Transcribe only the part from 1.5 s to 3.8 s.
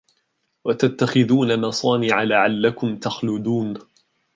مَصَانِعَ لَعَلَّكُمْ تَخْلُدُونَ